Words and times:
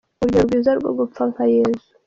Urugero 0.19 0.43
rwiza 0.47 0.71
rwo 0.79 0.91
gupfa 0.99 1.21
nka 1.31 1.45
Yezu 1.55 1.87